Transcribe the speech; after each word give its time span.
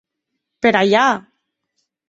Per 0.65 0.71
Allà! 0.81 1.05